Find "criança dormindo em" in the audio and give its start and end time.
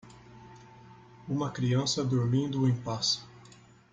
1.51-2.75